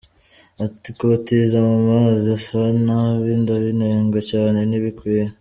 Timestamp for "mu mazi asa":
1.67-2.59